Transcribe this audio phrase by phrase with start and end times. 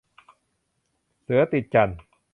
[1.21, 1.89] เสือติดจั่น